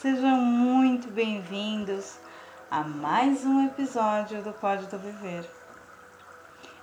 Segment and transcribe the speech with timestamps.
[0.00, 2.18] Sejam muito bem-vindos
[2.70, 5.46] a mais um episódio do Código Viver.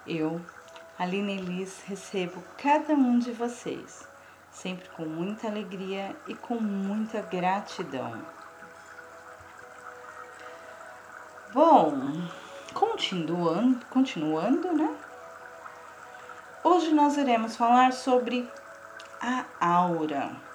[0.06, 0.40] Eu,
[1.00, 4.08] Aline Elis, recebo cada um de vocês,
[4.52, 8.22] sempre com muita alegria e com muita gratidão.
[11.52, 11.94] Bom,
[12.72, 14.96] continuando, continuando, né?
[16.64, 18.48] Hoje nós iremos falar sobre
[19.20, 20.47] a aura.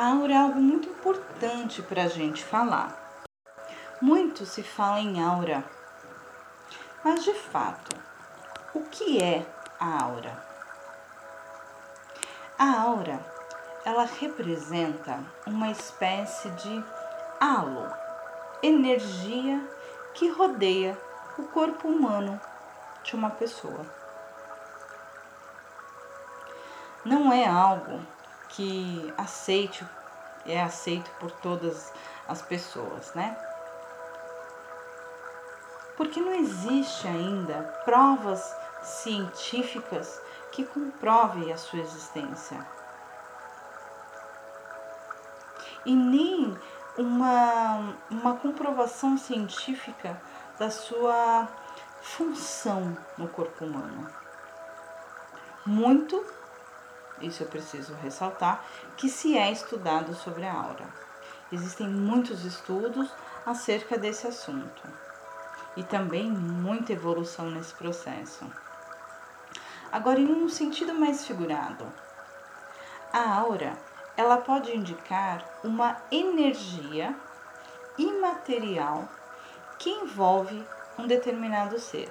[0.00, 2.96] Aura é algo muito importante para a gente falar.
[4.00, 5.64] Muito se fala em aura,
[7.02, 7.96] mas de fato,
[8.72, 9.44] o que é
[9.80, 10.40] a aura?
[12.56, 13.18] A aura,
[13.84, 16.84] ela representa uma espécie de
[17.40, 17.92] halo,
[18.62, 19.60] energia
[20.14, 20.96] que rodeia
[21.36, 22.40] o corpo humano
[23.02, 23.84] de uma pessoa.
[27.04, 28.00] Não é algo
[28.48, 29.86] que aceite,
[30.46, 31.92] é aceito por todas
[32.26, 33.36] as pessoas, né?
[35.96, 40.20] Porque não existe ainda provas científicas
[40.52, 42.64] que comprovem a sua existência.
[45.84, 46.56] E nem
[46.96, 50.20] uma, uma comprovação científica
[50.58, 51.48] da sua
[52.00, 54.08] função no corpo humano.
[55.64, 56.24] Muito,
[57.20, 58.64] isso eu preciso ressaltar,
[58.96, 60.86] que se é estudado sobre a aura.
[61.50, 63.10] Existem muitos estudos
[63.46, 64.82] acerca desse assunto
[65.76, 68.44] e também muita evolução nesse processo.
[69.90, 71.86] Agora, em um sentido mais figurado,
[73.12, 73.72] a aura
[74.16, 77.14] ela pode indicar uma energia
[77.96, 79.08] imaterial
[79.78, 80.66] que envolve
[80.98, 82.10] um determinado ser.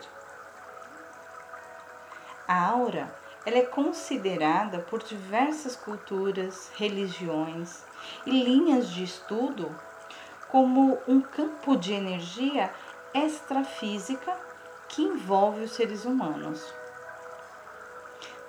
[2.48, 3.14] A aura
[3.48, 7.82] ela é considerada por diversas culturas, religiões
[8.26, 9.74] e linhas de estudo
[10.50, 12.70] como um campo de energia
[13.14, 14.38] extrafísica
[14.90, 16.62] que envolve os seres humanos.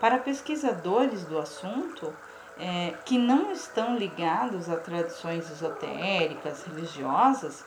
[0.00, 2.12] Para pesquisadores do assunto,
[2.58, 7.64] é, que não estão ligados a tradições esotéricas, religiosas,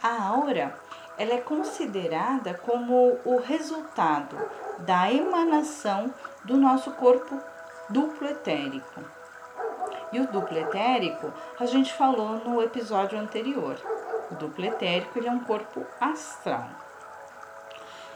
[0.00, 0.78] a aura
[1.18, 4.36] ela é considerada como o resultado
[4.78, 6.12] da emanação
[6.44, 7.40] do nosso corpo
[7.88, 9.00] duplo etérico.
[10.12, 13.76] E o duplo etérico a gente falou no episódio anterior.
[14.30, 16.68] O duplo etérico ele é um corpo astral.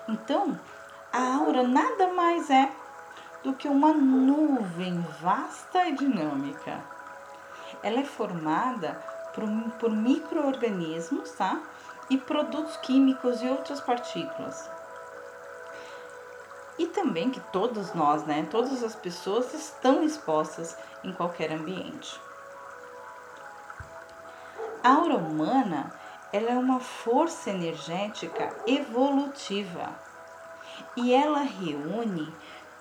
[0.09, 0.59] Então,
[1.12, 2.70] a aura nada mais é
[3.42, 6.81] do que uma nuvem vasta e dinâmica.
[7.82, 9.00] Ela é formada
[9.34, 9.44] por,
[9.78, 11.60] por micro-organismos, tá?
[12.08, 14.70] e produtos químicos e outras partículas.
[16.78, 22.20] E também que todos nós, né, todas as pessoas estão expostas em qualquer ambiente.
[24.82, 25.92] A aura humana,
[26.32, 29.91] ela é uma força energética evolutiva
[30.97, 32.32] e ela reúne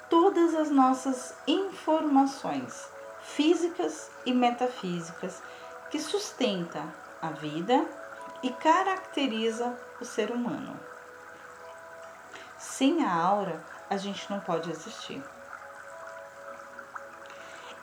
[0.10, 2.88] todas as nossas informações
[3.22, 5.42] físicas e metafísicas
[5.90, 6.84] que sustenta
[7.22, 7.86] a vida
[8.44, 10.80] e caracteriza o ser humano.
[12.58, 15.24] Sem a aura, a gente não pode existir.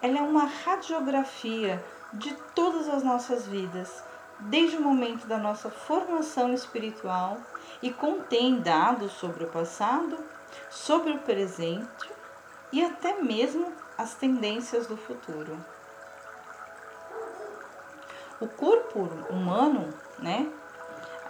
[0.01, 1.83] Ela é uma radiografia
[2.13, 4.03] de todas as nossas vidas,
[4.41, 7.39] desde o momento da nossa formação espiritual
[7.81, 10.19] e contém dados sobre o passado,
[10.71, 12.11] sobre o presente
[12.73, 15.57] e até mesmo as tendências do futuro.
[18.41, 20.49] O corpo humano né?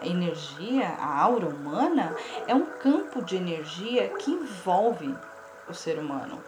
[0.04, 2.14] Energia, a aura humana
[2.46, 5.14] é um campo de energia que envolve
[5.68, 6.42] o ser humano.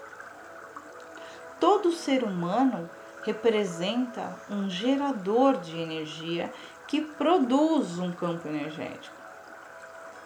[1.61, 2.89] Todo ser humano
[3.25, 6.53] representa um gerador de energia
[6.87, 9.17] que produz um campo energético.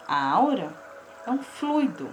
[0.06, 0.72] A aura
[1.26, 2.12] é um fluido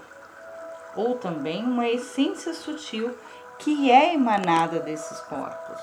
[0.96, 3.18] ou também uma essência sutil
[3.58, 5.82] que é emanada desses corpos.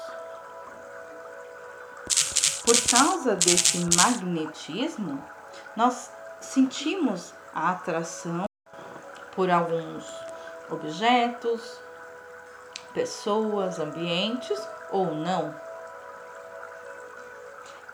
[2.65, 5.23] Por causa desse magnetismo,
[5.77, 6.11] nós
[6.41, 8.45] sentimos a atração
[9.35, 10.07] por alguns
[10.69, 11.81] objetos,
[12.93, 14.61] pessoas, ambientes
[14.91, 15.55] ou não.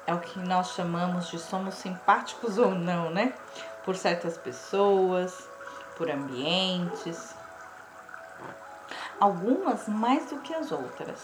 [0.06, 3.34] É o que nós chamamos de somos simpáticos ou não, né?
[3.84, 5.48] Por certas pessoas,
[5.96, 7.34] por ambientes.
[9.20, 11.20] Algumas mais do que as outras.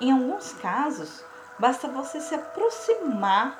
[0.00, 1.22] Em alguns casos,
[1.60, 3.54] basta você se aproximar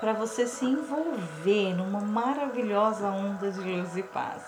[0.00, 4.42] para você se envolver numa maravilhosa onda de luz e paz.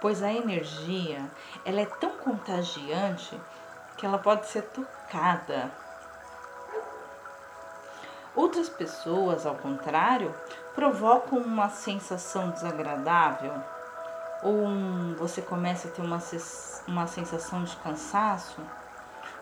[0.00, 1.24] Pois a energia,
[1.64, 3.38] ela é tão contagiante
[3.96, 5.70] que ela pode ser tocada.
[8.36, 10.34] Outras pessoas, ao contrário,
[10.74, 13.52] provocam uma sensação desagradável
[14.42, 16.18] ou um, você começa a ter uma,
[16.86, 18.60] uma sensação de cansaço,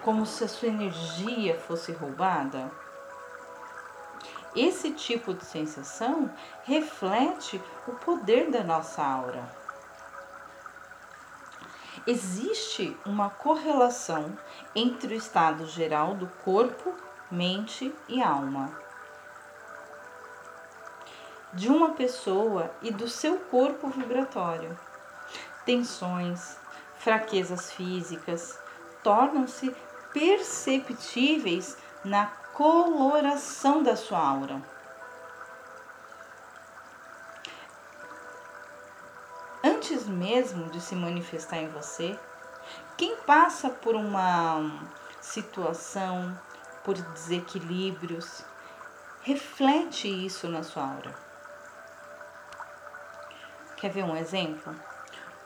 [0.02, 2.70] como se a sua energia fosse roubada.
[4.54, 6.30] Esse tipo de sensação
[6.64, 9.48] reflete o poder da nossa aura.
[12.06, 14.36] Existe uma correlação
[14.74, 16.94] entre o estado geral do corpo,
[17.30, 18.88] mente e alma
[21.52, 24.78] de uma pessoa e do seu corpo vibratório.
[25.64, 26.56] Tensões,
[26.98, 28.58] fraquezas físicas
[29.02, 29.74] tornam-se
[30.18, 34.60] perceptíveis na coloração da sua aura.
[39.62, 42.18] Antes mesmo de se manifestar em você,
[42.96, 44.88] quem passa por uma
[45.20, 46.36] situação,
[46.82, 48.42] por desequilíbrios,
[49.22, 51.14] reflete isso na sua aura.
[53.76, 54.74] Quer ver um exemplo?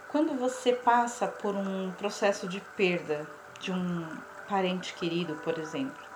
[0.09, 3.27] Quando você passa por um processo de perda
[3.61, 6.13] de um parente querido, por exemplo,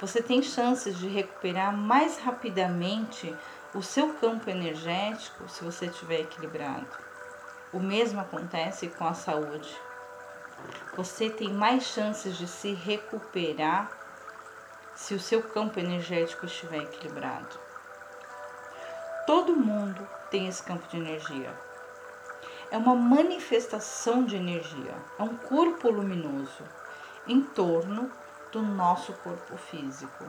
[0.00, 3.36] você tem chances de recuperar mais rapidamente
[3.74, 6.86] o seu campo energético se você estiver equilibrado.
[7.72, 9.76] O mesmo acontece com a saúde.
[10.96, 13.92] Você tem mais chances de se recuperar
[14.94, 17.58] se o seu campo energético estiver equilibrado.
[19.26, 21.67] Todo mundo tem esse campo de energia.
[22.70, 26.64] É uma manifestação de energia, é um corpo luminoso
[27.26, 28.10] em torno
[28.52, 30.24] do nosso corpo físico.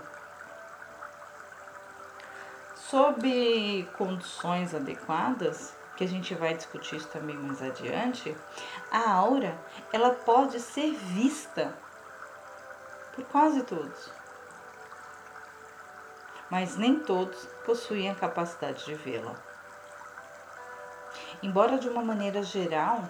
[2.75, 8.35] Sob condições adequadas, que a gente vai discutir isso também mais adiante,
[8.89, 9.59] a aura
[9.91, 11.77] ela pode ser vista
[13.13, 14.09] por quase todos.
[16.49, 19.48] Mas nem todos possuem a capacidade de vê-la.
[21.41, 23.03] Embora de uma maneira geral,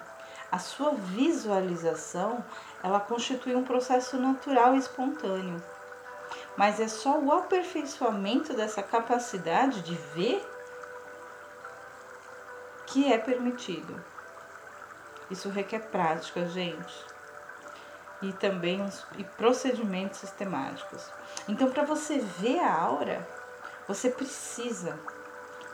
[0.52, 2.44] a sua visualização
[2.84, 5.62] ela constitui um processo natural e espontâneo.
[6.56, 10.46] Mas é só o aperfeiçoamento dessa capacidade de ver
[12.88, 14.04] que é permitido.
[15.30, 17.06] Isso requer prática, gente.
[18.22, 18.86] E também
[19.18, 21.10] e procedimentos sistemáticos.
[21.48, 23.26] Então, para você ver a aura,
[23.88, 25.00] você precisa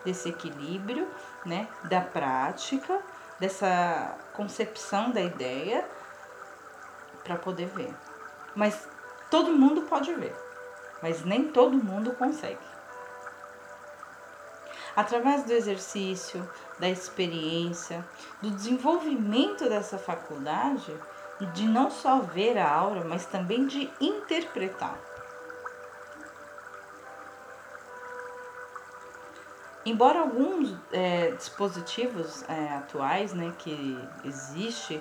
[0.05, 1.07] desse equilíbrio,
[1.45, 3.01] né, da prática,
[3.39, 5.85] dessa concepção da ideia
[7.23, 7.93] para poder ver.
[8.55, 8.87] Mas
[9.29, 10.33] todo mundo pode ver,
[11.01, 12.75] mas nem todo mundo consegue.
[14.95, 16.49] Através do exercício,
[16.79, 18.05] da experiência,
[18.41, 20.97] do desenvolvimento dessa faculdade,
[21.53, 24.97] de não só ver a aura, mas também de interpretar.
[29.85, 34.99] Embora alguns é, dispositivos é, atuais né, que existe,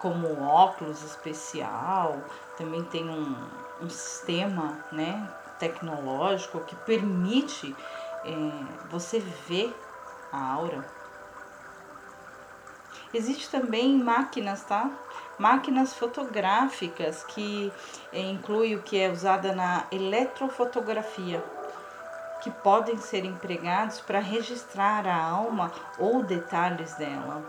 [0.00, 2.20] como óculos especial,
[2.58, 3.36] também tem um,
[3.80, 7.76] um sistema né, tecnológico que permite
[8.24, 8.30] é,
[8.90, 9.72] você ver
[10.32, 10.84] a aura.
[13.12, 14.90] Existe também máquinas, tá?
[15.38, 17.72] Máquinas fotográficas que
[18.12, 21.40] é, inclui o que é usada na eletrofotografia
[22.44, 27.42] que podem ser empregados para registrar a alma ou detalhes dela.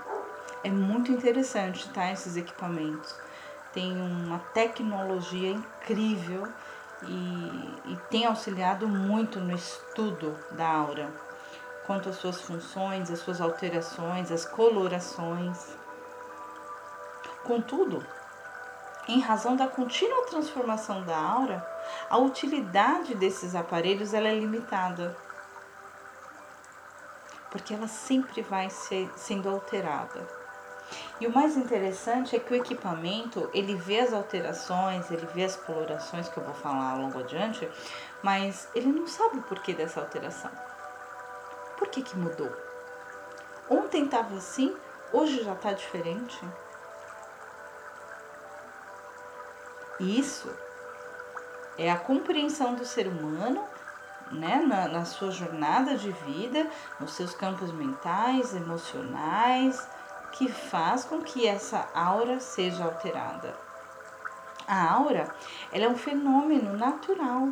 [0.63, 2.13] É muito interessante, tá?
[2.13, 3.13] Esses equipamentos.
[3.73, 6.47] Tem uma tecnologia incrível
[7.03, 11.09] e, e tem auxiliado muito no estudo da aura,
[11.85, 15.75] quanto às suas funções, as suas alterações, as colorações.
[17.43, 18.01] Contudo,
[19.07, 21.65] em razão da contínua transformação da aura,
[22.09, 25.15] a utilidade desses aparelhos ela é limitada.
[27.51, 30.27] Porque ela sempre vai ser, sendo alterada.
[31.19, 35.55] E o mais interessante é que o equipamento, ele vê as alterações, ele vê as
[35.55, 37.69] colorações que eu vou falar logo adiante,
[38.21, 40.51] mas ele não sabe o porquê dessa alteração.
[41.77, 42.51] Por que que mudou?
[43.69, 44.75] Ontem estava assim,
[45.12, 46.39] hoje já está diferente.
[49.99, 50.49] Isso
[51.77, 53.63] é a compreensão do ser humano
[54.31, 56.67] né, na, na sua jornada de vida,
[56.99, 59.87] nos seus campos mentais, emocionais,
[60.31, 63.55] que faz com que essa aura seja alterada.
[64.67, 65.33] A aura
[65.71, 67.49] ela é um fenômeno natural.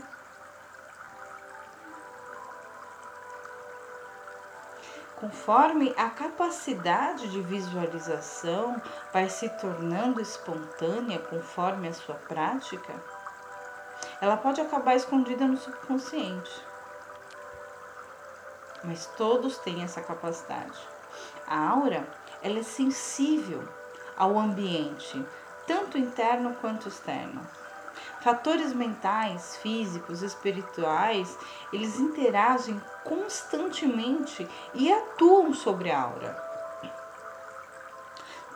[5.23, 8.81] Conforme a capacidade de visualização
[9.13, 12.93] vai se tornando espontânea conforme a sua prática,
[14.19, 16.51] ela pode acabar escondida no subconsciente.
[18.83, 20.77] Mas todos têm essa capacidade.
[21.47, 22.05] A aura,
[22.41, 23.63] ela é sensível
[24.17, 25.25] ao ambiente,
[25.65, 27.47] tanto interno quanto externo.
[28.23, 31.37] Fatores mentais, físicos, espirituais,
[31.73, 36.43] eles interagem constantemente e atuam sobre a aura.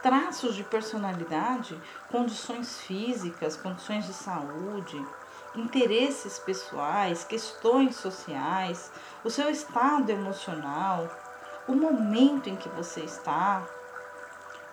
[0.02, 1.78] Traços de personalidade,
[2.10, 5.06] condições físicas, condições de saúde,
[5.54, 8.90] interesses pessoais, questões sociais,
[9.22, 11.10] o seu estado emocional,
[11.68, 13.68] o momento em que você está,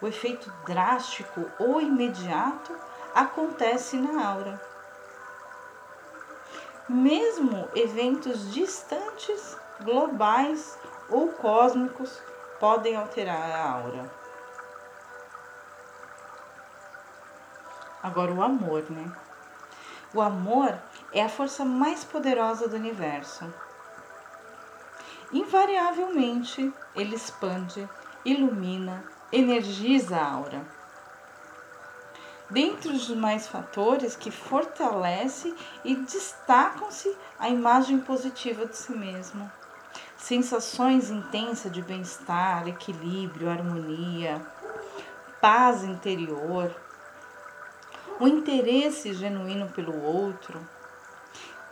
[0.01, 2.73] o efeito drástico ou imediato
[3.13, 4.74] acontece na aura.
[6.87, 12.23] Mesmo eventos distantes, globais ou cósmicos
[12.61, 14.11] podem alterar a aura.
[18.03, 19.11] Agora, o amor, né?
[20.13, 20.79] O amor
[21.11, 23.51] é a força mais poderosa do universo.
[25.33, 27.89] Invariavelmente, ele expande,
[28.27, 30.84] ilumina, energiza a aura.
[32.51, 39.51] Dentre os demais fatores que fortalece e destacam-se a imagem positiva de si mesmo.
[40.19, 44.41] Sensações intensas de bem-estar, equilíbrio, harmonia,
[45.41, 46.75] paz interior,
[48.21, 50.61] o interesse genuíno pelo outro,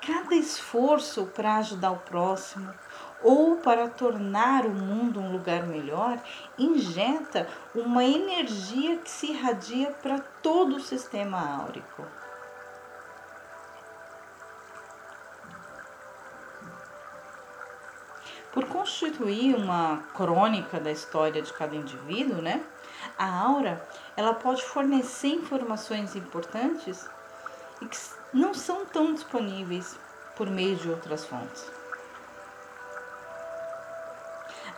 [0.05, 2.75] cada esforço para ajudar o próximo
[3.23, 6.19] ou para tornar o mundo um lugar melhor,
[6.59, 12.05] injeta uma energia que se irradia para todo o sistema áurico.
[18.52, 22.62] Por constituir uma crônica da história de cada indivíduo, né?
[23.19, 23.83] A aura,
[24.17, 27.09] ela pode fornecer informações importantes
[27.81, 27.99] e que
[28.33, 29.99] não são tão disponíveis
[30.37, 31.82] por meio de outras fontes.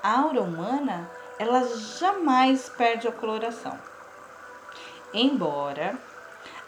[0.05, 3.79] A aura humana, ela jamais perde a coloração.
[5.15, 5.99] Embora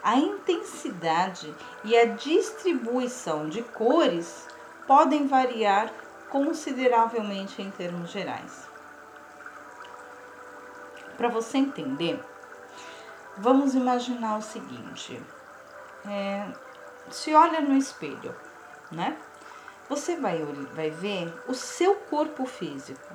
[0.03, 4.49] a intensidade e a distribuição de cores
[4.87, 5.93] podem variar
[6.31, 8.67] consideravelmente em termos gerais.
[11.19, 12.19] Para você entender,
[13.37, 15.23] vamos imaginar o seguinte:
[16.07, 16.49] é,
[17.11, 18.35] se olha no espelho,
[18.91, 19.15] né?
[19.89, 20.43] Você vai,
[20.75, 23.07] vai ver o seu corpo físico.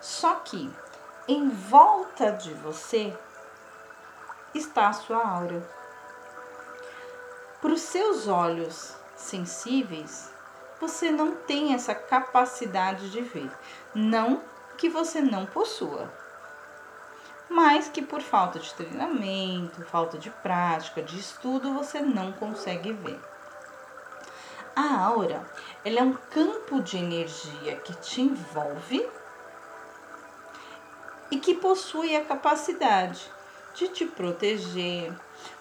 [0.00, 0.70] Só que
[1.26, 3.16] em volta de você
[4.54, 5.66] está a sua aura.
[7.60, 10.30] Para os seus olhos sensíveis,
[10.78, 13.50] você não tem essa capacidade de ver.
[13.94, 14.42] Não
[14.76, 16.12] que você não possua,
[17.48, 23.20] mas que por falta de treinamento, falta de prática, de estudo, você não consegue ver.
[24.76, 25.44] A aura,
[25.84, 29.08] ela é um campo de energia que te envolve
[31.30, 33.30] e que possui a capacidade
[33.74, 35.12] de te proteger,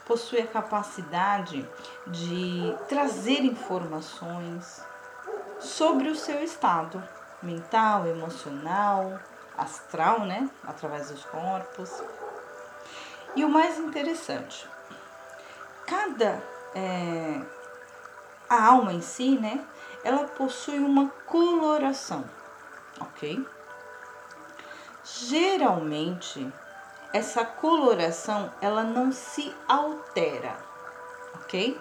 [0.06, 1.68] possui a capacidade
[2.08, 4.82] de trazer informações
[5.60, 7.02] sobre o seu estado
[7.42, 9.20] mental, emocional,
[9.58, 10.50] astral, né?
[10.66, 11.90] Através dos corpos.
[13.36, 14.68] E o mais interessante,
[15.88, 16.42] cada
[16.76, 17.42] é,
[18.54, 19.64] a alma em si, né?
[20.04, 22.24] Ela possui uma coloração,
[23.00, 23.46] ok?
[25.04, 26.52] Geralmente,
[27.12, 30.56] essa coloração ela não se altera,
[31.36, 31.80] ok?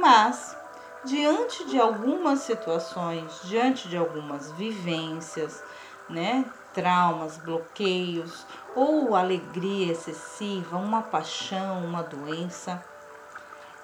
[0.00, 0.56] Mas
[1.04, 5.62] diante de algumas situações, diante de algumas vivências,
[6.08, 6.44] né,
[6.74, 8.44] traumas, bloqueios
[8.74, 12.84] ou alegria excessiva, uma paixão, uma doença,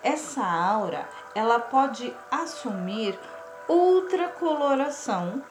[0.02, 3.18] essa aura ela pode assumir
[3.68, 5.42] outra coloração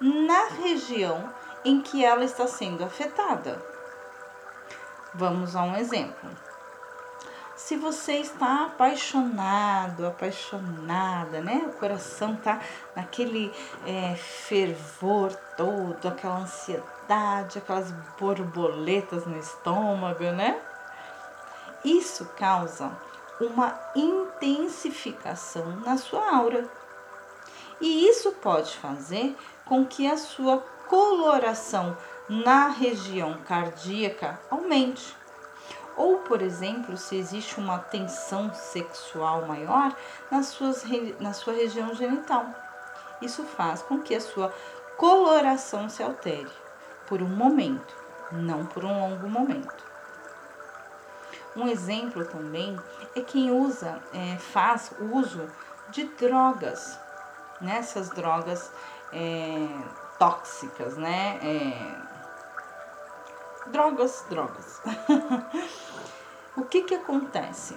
[0.00, 1.32] na região
[1.64, 3.62] em que ela está sendo afetada.
[5.14, 6.30] Vamos a um exemplo.
[7.54, 11.62] Se você está apaixonado, apaixonada, né?
[11.68, 12.60] O coração tá
[12.96, 13.52] naquele
[13.86, 20.60] é, fervor todo, aquela ansiedade, aquelas borboletas no estômago, né?
[21.84, 22.90] Isso causa
[23.44, 26.68] uma intensificação na sua aura.
[27.80, 30.58] E isso pode fazer com que a sua
[30.88, 31.96] coloração
[32.28, 35.16] na região cardíaca aumente.
[35.96, 39.94] Ou, por exemplo, se existe uma tensão sexual maior
[40.30, 40.84] nas suas,
[41.20, 42.46] na sua região genital.
[43.20, 44.52] Isso faz com que a sua
[44.96, 46.50] coloração se altere
[47.06, 47.94] por um momento,
[48.30, 49.91] não por um longo momento.
[51.54, 52.78] Um exemplo também
[53.14, 55.46] é quem usa, é, faz uso
[55.90, 56.98] de drogas,
[57.60, 58.14] nessas né?
[58.14, 58.72] drogas
[59.12, 59.68] é,
[60.18, 61.38] tóxicas, né?
[61.42, 61.94] É,
[63.66, 64.80] drogas, drogas.
[66.56, 67.76] o que que acontece?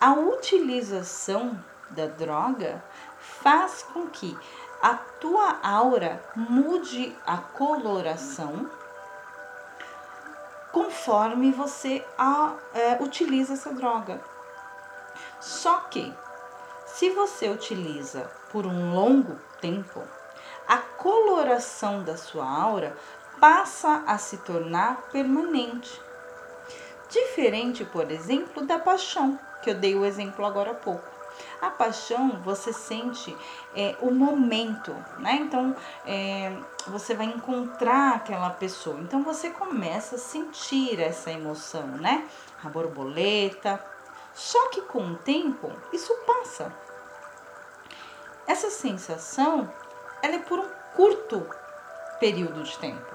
[0.00, 1.58] A utilização
[1.90, 2.84] da droga
[3.18, 4.36] faz com que
[4.82, 8.68] a tua aura mude a coloração
[10.74, 14.20] conforme você a, é, utiliza essa droga.
[15.40, 16.12] Só que,
[16.84, 20.02] se você utiliza por um longo tempo,
[20.66, 22.96] a coloração da sua aura
[23.38, 26.02] passa a se tornar permanente.
[27.08, 31.13] Diferente, por exemplo, da paixão, que eu dei o exemplo agora há pouco.
[31.60, 33.36] A paixão você sente
[33.74, 35.36] é, o momento, né?
[35.40, 35.74] Então
[36.06, 36.52] é,
[36.86, 39.00] você vai encontrar aquela pessoa.
[39.00, 42.28] Então você começa a sentir essa emoção, né?
[42.62, 43.84] A borboleta.
[44.34, 46.72] Só que com o tempo isso passa.
[48.46, 49.72] Essa sensação
[50.22, 51.46] ela é por um curto
[52.18, 53.14] período de tempo.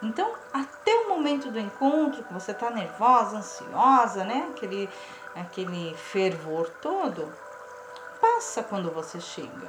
[0.00, 4.48] Então, até o momento do encontro, que você está nervosa, ansiosa, né?
[4.50, 4.88] Aquele,
[5.34, 7.32] aquele fervor todo,
[8.20, 9.68] passa quando você chega.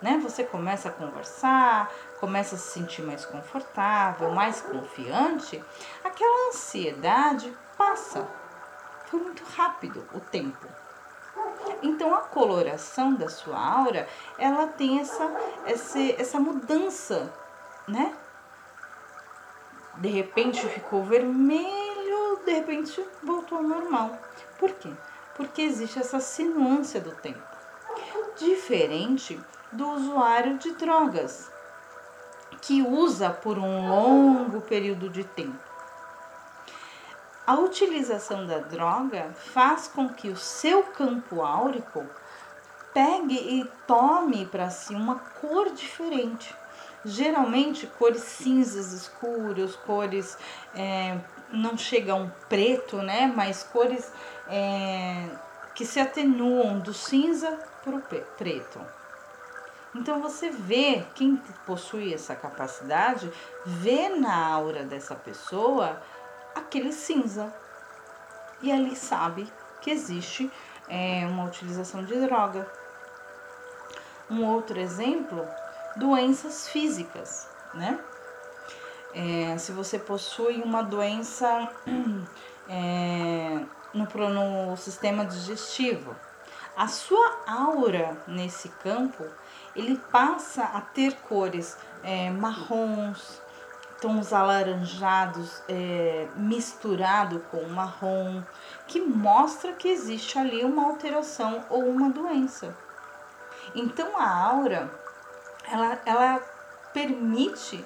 [0.00, 0.18] Né?
[0.22, 1.90] Você começa a conversar,
[2.20, 5.62] começa a se sentir mais confortável, mais confiante,
[6.04, 8.26] aquela ansiedade passa.
[9.06, 10.66] Foi muito rápido o tempo.
[11.82, 15.30] Então a coloração da sua aura, ela tem essa,
[15.64, 17.32] essa, essa mudança,
[17.86, 18.14] né?
[19.96, 24.18] De repente ficou vermelho, de repente voltou ao normal.
[24.58, 24.90] Por quê?
[25.34, 27.42] Porque existe essa sinuância do tempo.
[28.36, 29.40] Diferente
[29.72, 31.50] do usuário de drogas,
[32.60, 35.68] que usa por um longo período de tempo.
[37.46, 42.04] A utilização da droga faz com que o seu campo áurico
[42.92, 46.54] pegue e tome para si uma cor diferente.
[47.04, 50.36] Geralmente cores cinzas escuras, cores
[50.74, 51.16] é,
[51.52, 53.32] não chegam preto, né?
[53.34, 54.12] Mas cores
[54.48, 55.28] é,
[55.74, 58.02] que se atenuam do cinza para o
[58.36, 58.80] preto.
[59.94, 63.32] Então você vê, quem possui essa capacidade,
[63.64, 66.00] vê na aura dessa pessoa
[66.54, 67.52] aquele cinza.
[68.60, 70.50] E ali sabe que existe
[70.88, 72.70] é, uma utilização de droga.
[74.30, 75.46] Um outro exemplo,
[75.96, 77.98] doenças físicas, né?
[79.14, 81.68] É, se você possui uma doença
[82.68, 83.60] é,
[83.94, 86.14] no, no sistema digestivo,
[86.76, 89.24] a sua aura nesse campo
[89.74, 93.40] ele passa a ter cores é, marrons,
[94.00, 98.42] tons alaranjados é, misturado com marrom,
[98.86, 102.76] que mostra que existe ali uma alteração ou uma doença.
[103.74, 104.90] Então a aura
[105.70, 106.38] ela, ela
[106.92, 107.84] permite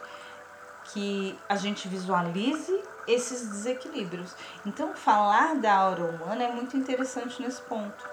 [0.93, 4.35] que a gente visualize esses desequilíbrios.
[4.65, 8.11] Então falar da aura humana é muito interessante nesse ponto.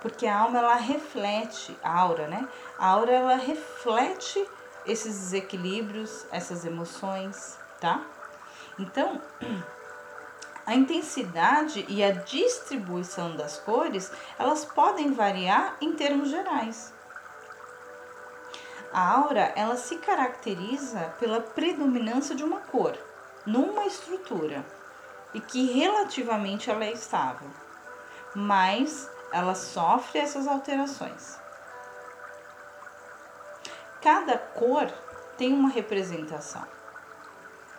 [0.00, 2.48] Porque a alma ela reflete, a aura, né?
[2.78, 4.46] A aura ela reflete
[4.86, 8.00] esses desequilíbrios, essas emoções, tá?
[8.78, 9.20] Então,
[10.64, 16.92] a intensidade e a distribuição das cores, elas podem variar em termos gerais.
[18.92, 22.96] A aura, ela se caracteriza pela predominância de uma cor
[23.44, 24.64] numa estrutura
[25.34, 27.48] e que relativamente ela é estável,
[28.34, 31.38] mas ela sofre essas alterações.
[34.00, 34.90] Cada cor
[35.36, 36.64] tem uma representação.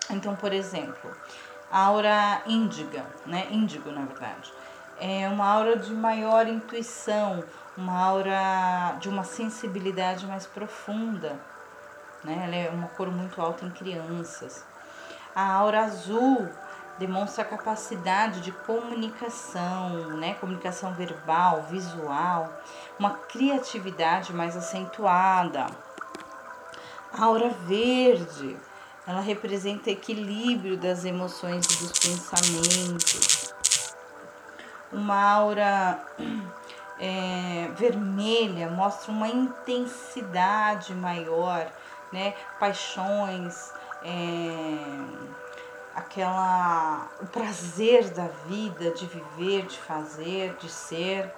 [0.10, 1.16] Então, por exemplo,
[1.72, 3.48] a aura índiga, né?
[3.52, 4.52] Índigo, na verdade,
[5.00, 7.44] é uma aura de maior intuição,
[7.80, 11.40] uma aura de uma sensibilidade mais profunda,
[12.24, 12.44] né?
[12.46, 14.66] Ela é uma cor muito alta em crianças.
[15.34, 16.48] A aura azul
[16.98, 20.34] demonstra a capacidade de comunicação, né?
[20.36, 22.54] Comunicação verbal, visual,
[23.00, 25.68] uma criatividade mais acentuada
[27.12, 28.58] a aura verde,
[29.08, 33.54] ela representa equilíbrio das emoções e dos pensamentos.
[34.92, 36.00] Uma aura
[37.00, 41.72] é, vermelha mostra uma intensidade maior,
[42.12, 42.34] né?
[42.60, 43.72] Paixões,
[44.04, 44.76] é,
[45.96, 51.34] aquela o prazer da vida, de viver, de fazer, de ser.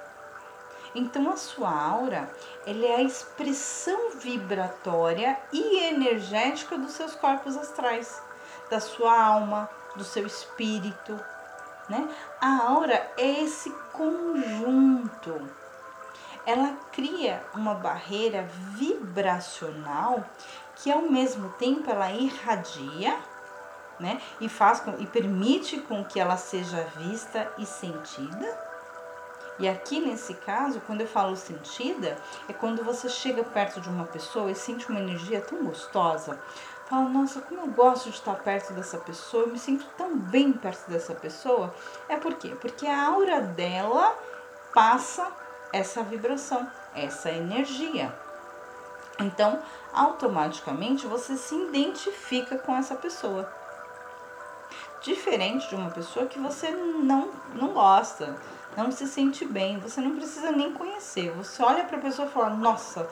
[0.94, 2.30] Então a sua aura,
[2.66, 8.22] ela é a expressão vibratória e energética dos seus corpos astrais,
[8.70, 11.18] da sua alma, do seu espírito,
[11.92, 12.10] né?
[12.40, 15.50] A aura é esse conjunto.
[16.46, 20.24] Ela cria uma barreira vibracional
[20.78, 23.16] que ao mesmo tempo ela irradia,
[24.00, 24.20] né?
[24.40, 28.72] E faz com, e permite com que ela seja vista e sentida
[29.62, 32.18] e aqui nesse caso, quando eu falo sentida,
[32.50, 36.40] é quando você chega perto de uma pessoa e sente uma energia tão gostosa.
[36.92, 40.52] Fala, nossa, como eu gosto de estar perto dessa pessoa, eu me sinto tão bem
[40.52, 41.74] perto dessa pessoa.
[42.10, 42.54] É por quê?
[42.60, 44.14] Porque a aura dela
[44.74, 45.26] passa
[45.72, 48.14] essa vibração, essa energia.
[49.18, 49.62] Então,
[49.94, 53.50] automaticamente você se identifica com essa pessoa.
[55.02, 58.36] Diferente de uma pessoa que você não, não gosta
[58.76, 61.32] não se sente bem, você não precisa nem conhecer.
[61.38, 63.10] Você olha para a pessoa e fala: "Nossa,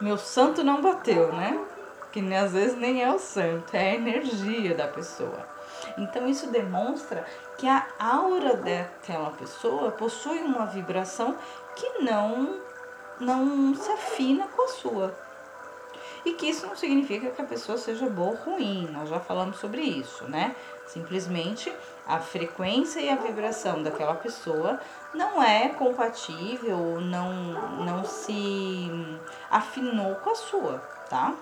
[0.00, 1.66] meu santo não bateu", né?
[2.12, 5.46] Que às vezes nem é o santo, é a energia da pessoa.
[5.96, 7.24] Então isso demonstra
[7.56, 11.36] que a aura daquela pessoa possui uma vibração
[11.76, 12.60] que não
[13.20, 15.14] não se afina com a sua.
[16.24, 19.58] E que isso não significa que a pessoa seja boa ou ruim, nós já falamos
[19.58, 20.54] sobre isso, né?
[20.86, 21.72] Simplesmente
[22.06, 24.80] a frequência e a vibração daquela pessoa
[25.14, 27.32] não é compatível, não,
[27.84, 28.90] não se
[29.50, 31.34] afinou com a sua, tá?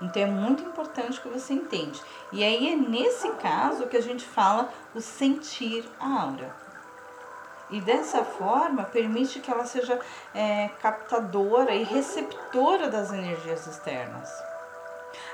[0.00, 2.00] Então é muito importante que você entende.
[2.32, 6.54] E aí é nesse caso que a gente fala o sentir a aura.
[7.70, 10.00] E dessa forma permite que ela seja
[10.34, 14.28] é, captadora e receptora das energias externas.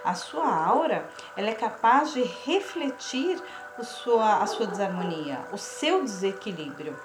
[0.04, 3.42] A sua aura ela é capaz de refletir
[3.78, 6.98] o sua, a sua desarmonia, o seu desequilíbrio.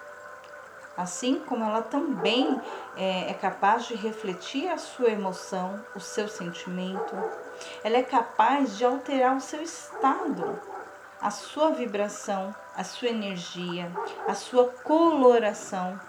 [0.96, 2.62] Assim como ela também
[2.98, 7.16] é, é capaz de refletir a sua emoção, o seu sentimento,
[7.84, 10.60] ela é capaz de alterar o seu estado,
[11.22, 13.92] a sua vibração, a sua energia,
[14.28, 16.00] a sua coloração.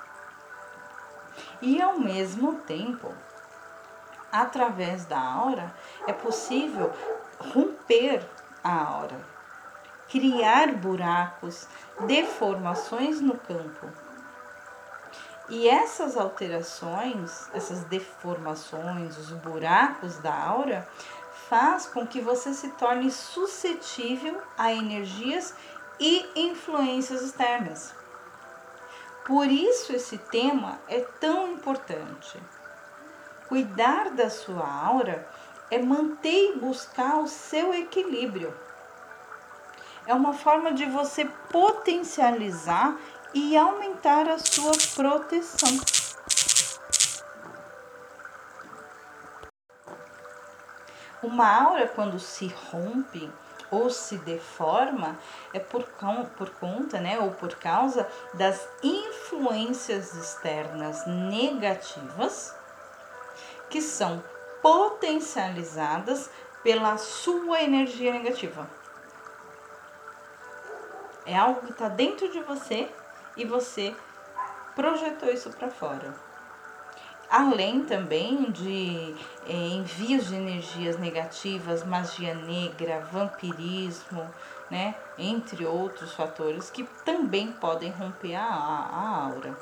[1.60, 3.14] E ao mesmo tempo,
[4.30, 5.72] através da aura,
[6.06, 6.92] é possível
[7.38, 8.24] romper
[8.64, 9.20] a aura,
[10.08, 11.68] criar buracos,
[12.06, 13.88] deformações no campo.
[15.48, 20.88] E essas alterações, essas deformações, os buracos da aura,
[21.52, 25.52] faz com que você se torne suscetível a energias
[26.00, 27.94] e influências externas.
[29.26, 32.40] Por isso esse tema é tão importante.
[33.48, 35.28] Cuidar da sua aura
[35.70, 38.56] é manter e buscar o seu equilíbrio.
[40.06, 42.96] É uma forma de você potencializar
[43.34, 45.68] e aumentar a sua proteção.
[51.22, 53.30] Uma aura, quando se rompe
[53.70, 55.16] ou se deforma,
[55.54, 55.84] é por,
[56.36, 62.54] por conta, né, ou por causa das influências externas negativas
[63.70, 64.22] que são
[64.60, 66.30] potencializadas
[66.62, 68.68] pela sua energia negativa.
[71.24, 72.90] É algo que está dentro de você
[73.36, 73.94] e você
[74.74, 76.31] projetou isso para fora.
[77.32, 79.14] Além também de
[79.46, 84.30] é, envios de energias negativas, magia negra, vampirismo,
[84.70, 84.94] né?
[85.16, 89.56] Entre outros fatores que também podem romper a, a aura.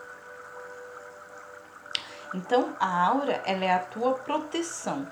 [2.34, 5.06] Então, a aura, ela é a tua proteção.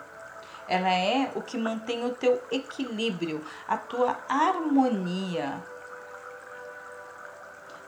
[0.66, 5.62] Ela é o que mantém o teu equilíbrio, a tua harmonia.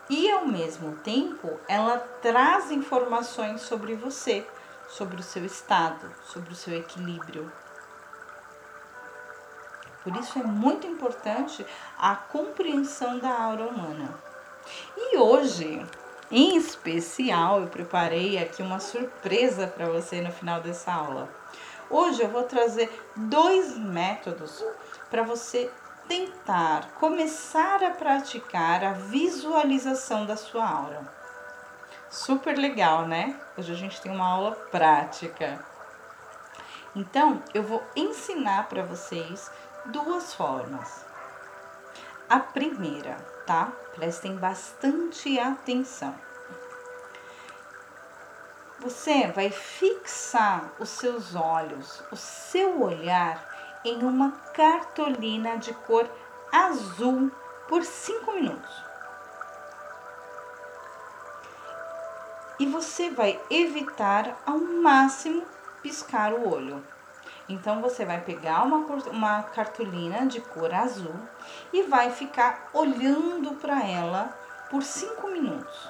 [0.09, 4.47] E ao mesmo tempo, ela traz informações sobre você,
[4.91, 7.51] sobre o seu estado, sobre o seu equilíbrio.
[10.03, 11.65] Por isso é muito importante
[11.99, 14.15] a compreensão da aura humana.
[14.97, 15.85] E hoje
[16.31, 21.29] em especial, eu preparei aqui uma surpresa para você no final dessa aula.
[21.91, 24.65] Hoje eu vou trazer dois métodos
[25.11, 25.69] para você
[26.07, 31.20] tentar começar a praticar a visualização da sua aura.
[32.11, 33.41] Super legal, né?
[33.57, 35.65] Hoje a gente tem uma aula prática.
[36.95, 39.51] Então, eu vou ensinar para vocês
[39.87, 41.07] duas formas.
[42.29, 43.17] A primeira
[43.51, 43.73] tá?
[43.97, 46.15] Prestem bastante atenção.
[48.79, 53.45] Você vai fixar os seus olhos, o seu olhar
[53.85, 56.09] em uma cartolina de cor
[56.53, 57.33] azul
[57.69, 58.90] por 5 minutos.
[62.61, 65.43] E você vai evitar ao máximo
[65.83, 66.85] piscar o olho.
[67.49, 68.77] Então você vai pegar uma,
[69.11, 71.15] uma cartolina de cor azul
[71.73, 74.29] e vai ficar olhando para ela
[74.71, 75.89] por 5 minutos.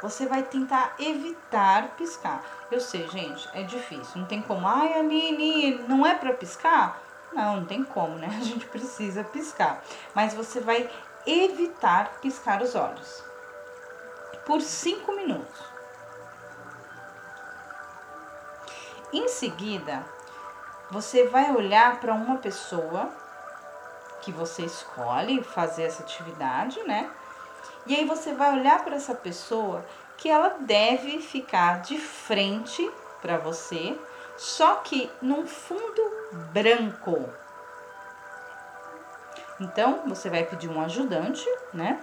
[0.00, 2.42] Você vai tentar evitar piscar.
[2.70, 4.20] Eu sei, gente, é difícil.
[4.20, 4.66] Não tem como.
[4.66, 7.02] Ai, Aline, não é para piscar?
[7.34, 8.28] Não, não tem como, né?
[8.40, 9.82] A gente precisa piscar.
[10.14, 10.88] Mas você vai
[11.26, 13.27] evitar piscar os olhos
[14.48, 15.60] por 5 minutos.
[19.12, 20.02] Em seguida,
[20.90, 23.10] você vai olhar para uma pessoa
[24.22, 27.10] que você escolhe fazer essa atividade, né?
[27.86, 29.84] E aí você vai olhar para essa pessoa
[30.16, 34.00] que ela deve ficar de frente para você,
[34.38, 36.02] só que num fundo
[36.52, 37.28] branco.
[39.60, 42.02] Então, você vai pedir um ajudante, né?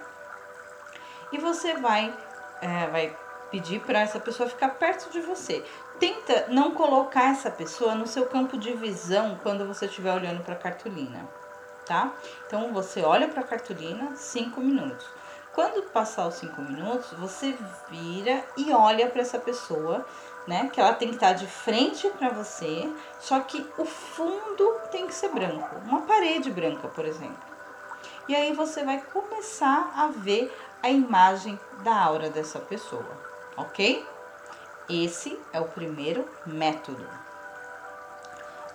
[1.32, 2.14] E você vai,
[2.60, 3.16] é, vai
[3.50, 5.64] pedir para essa pessoa ficar perto de você.
[5.98, 10.54] Tenta não colocar essa pessoa no seu campo de visão quando você estiver olhando para
[10.54, 11.26] a cartolina,
[11.86, 12.12] tá?
[12.46, 15.06] Então, você olha para a cartolina cinco minutos.
[15.54, 17.56] Quando passar os cinco minutos, você
[17.88, 20.04] vira e olha para essa pessoa,
[20.46, 20.68] né?
[20.70, 25.14] Que ela tem que estar de frente para você, só que o fundo tem que
[25.14, 27.56] ser branco, uma parede branca, por exemplo.
[28.28, 33.08] E aí você vai começar a ver a imagem da aura dessa pessoa,
[33.56, 34.06] ok?
[34.88, 37.04] Esse é o primeiro método.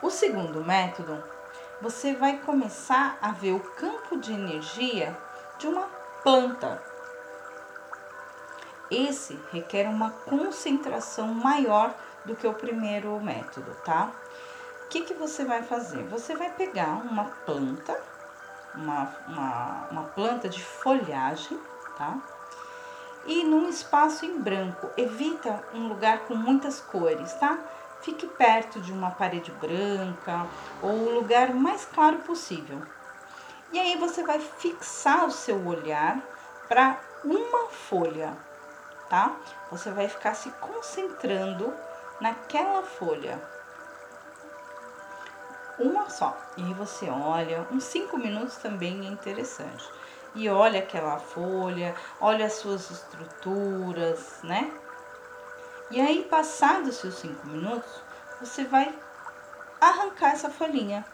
[0.02, 1.24] O segundo método,
[1.82, 5.18] você vai começar a ver o campo de energia
[5.58, 5.88] de uma
[6.24, 6.82] planta.
[8.90, 11.94] Esse requer uma concentração maior
[12.26, 14.12] do que o primeiro método, tá?
[14.86, 16.04] O que, que você vai fazer?
[16.10, 17.98] Você vai pegar uma planta,
[18.76, 21.58] uma, uma, uma planta de folhagem,
[22.02, 22.18] tá?
[23.26, 27.60] E num espaço em branco, evita um lugar com muitas cores, tá?
[28.02, 30.48] Fique perto de uma parede branca
[30.82, 32.82] ou o lugar mais claro possível.
[33.72, 36.20] E aí você vai fixar o seu olhar
[36.68, 38.36] para uma folha,
[39.08, 39.36] tá?
[39.70, 41.72] Você vai ficar se concentrando
[42.20, 43.40] naquela folha.
[45.78, 46.36] Uma só.
[46.58, 50.01] E aí você olha, uns cinco minutos também é interessante.
[50.34, 54.72] E olha aquela folha, olha as suas estruturas, né?
[55.90, 58.02] E aí, passados seus cinco minutos,
[58.40, 58.94] você vai
[59.82, 61.06] arrancar essa folhinha.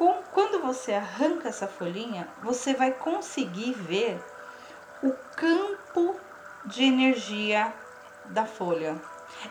[0.00, 4.18] com, quando você arranca essa folhinha, você vai conseguir ver
[5.02, 6.18] o campo
[6.64, 7.70] de energia
[8.24, 8.98] da folha.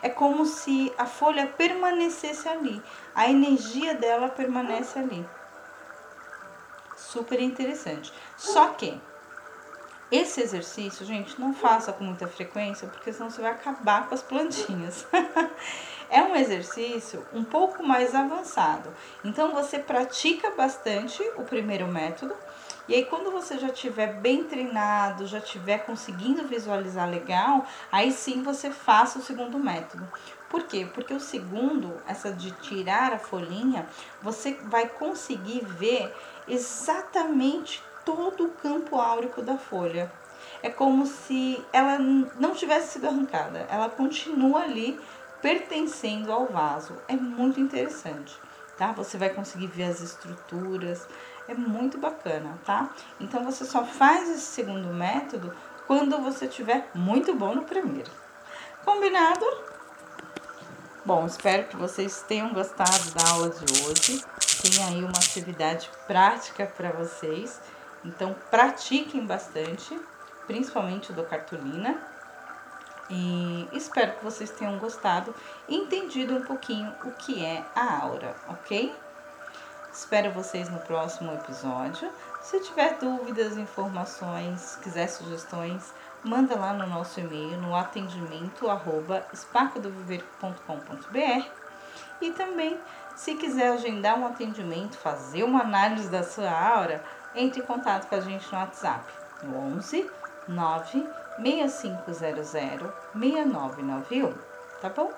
[0.02, 2.82] É como se a folha permanecesse ali,
[3.14, 5.24] a energia dela permanece ali.
[7.10, 8.12] Super interessante.
[8.36, 8.96] Só que
[10.12, 14.22] esse exercício, gente, não faça com muita frequência, porque senão você vai acabar com as
[14.22, 15.04] plantinhas.
[16.08, 18.94] é um exercício um pouco mais avançado.
[19.24, 22.34] Então você pratica bastante o primeiro método.
[22.88, 28.42] E aí, quando você já estiver bem treinado, já estiver conseguindo visualizar legal, aí sim
[28.42, 30.08] você faça o segundo método.
[30.48, 30.88] Por quê?
[30.92, 33.86] Porque o segundo, essa de tirar a folhinha,
[34.20, 36.12] você vai conseguir ver
[36.52, 40.10] exatamente todo o campo áurico da folha.
[40.62, 44.98] É como se ela não tivesse sido arrancada, ela continua ali
[45.40, 46.96] pertencendo ao vaso.
[47.08, 48.36] É muito interessante,
[48.76, 48.92] tá?
[48.92, 51.06] Você vai conseguir ver as estruturas,
[51.48, 52.90] é muito bacana, tá?
[53.18, 55.54] Então você só faz esse segundo método
[55.86, 58.10] quando você tiver muito bom no primeiro.
[58.84, 59.44] Combinado?
[61.04, 64.22] Bom, espero que vocês tenham gostado da aula de hoje.
[64.62, 67.60] Tem aí uma atividade prática para vocês.
[68.04, 69.98] Então, pratiquem bastante,
[70.46, 71.98] principalmente do cartolina.
[73.08, 75.34] E espero que vocês tenham gostado
[75.68, 78.94] e entendido um pouquinho o que é a aura, ok?
[79.92, 82.08] Espero vocês no próximo episódio.
[82.42, 85.92] Se tiver dúvidas, informações, quiser sugestões,
[86.22, 88.70] manda lá no nosso e-mail no atendimento
[92.20, 92.78] e também
[93.20, 97.04] se quiser agendar um atendimento, fazer uma análise da sua aura,
[97.34, 99.04] entre em contato com a gente no WhatsApp
[99.42, 100.10] no 11
[100.48, 101.06] 9
[101.42, 104.32] 6500 6991,
[104.80, 105.12] tá bom?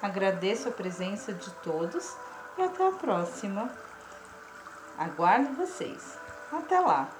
[0.00, 2.16] Agradeço a presença de todos
[2.56, 3.68] e até a próxima.
[4.96, 6.16] Aguardo vocês.
[6.52, 7.19] Até lá!